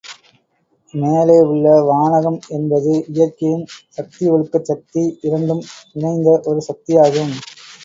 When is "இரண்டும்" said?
5.21-5.63